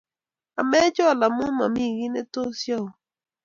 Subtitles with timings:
[0.59, 2.91] Amechol amu momii kiy netos yaun